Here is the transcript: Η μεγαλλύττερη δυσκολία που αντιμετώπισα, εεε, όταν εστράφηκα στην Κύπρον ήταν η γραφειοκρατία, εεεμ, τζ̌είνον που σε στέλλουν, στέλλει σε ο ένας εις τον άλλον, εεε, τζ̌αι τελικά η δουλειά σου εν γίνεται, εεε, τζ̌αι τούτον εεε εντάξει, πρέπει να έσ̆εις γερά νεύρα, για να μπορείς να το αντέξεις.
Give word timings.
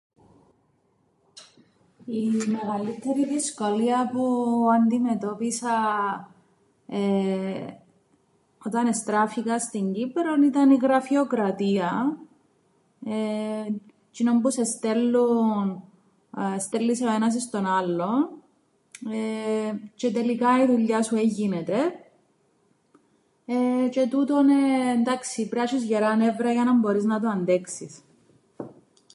Η 2.05 2.27
μεγαλλύττερη 2.47 3.25
δυσκολία 3.25 4.09
που 4.13 4.25
αντιμετώπισα, 4.81 5.75
εεε, 6.87 7.79
όταν 8.65 8.87
εστράφηκα 8.87 9.59
στην 9.59 9.93
Κύπρον 9.93 10.43
ήταν 10.43 10.69
η 10.69 10.77
γραφειοκρατία, 10.81 12.17
εεεμ, 13.05 13.75
τζ̌είνον 14.13 14.39
που 14.41 14.49
σε 14.49 14.63
στέλλουν, 14.63 15.83
στέλλει 16.59 16.95
σε 16.95 17.05
ο 17.05 17.11
ένας 17.11 17.35
εις 17.35 17.49
τον 17.49 17.65
άλλον, 17.65 18.29
εεε, 19.09 19.73
τζ̌αι 19.95 20.11
τελικά 20.13 20.63
η 20.63 20.65
δουλειά 20.65 21.03
σου 21.03 21.15
εν 21.15 21.27
γίνεται, 21.27 21.77
εεε, 23.45 23.89
τζ̌αι 23.91 24.07
τούτον 24.09 24.49
εεε 24.49 24.91
εντάξει, 24.91 25.41
πρέπει 25.49 25.55
να 25.55 25.63
έσ̆εις 25.79 25.83
γερά 25.85 26.15
νεύρα, 26.15 26.51
για 26.51 26.63
να 26.63 26.73
μπορείς 26.73 27.03
να 27.03 27.19
το 27.19 27.27
αντέξεις. 27.29 28.03